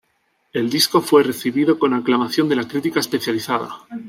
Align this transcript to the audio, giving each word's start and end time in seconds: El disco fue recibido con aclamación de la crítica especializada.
El 0.51 0.71
disco 0.71 0.99
fue 1.01 1.21
recibido 1.21 1.77
con 1.77 1.93
aclamación 1.93 2.49
de 2.49 2.55
la 2.55 2.67
crítica 2.67 2.99
especializada. 2.99 3.85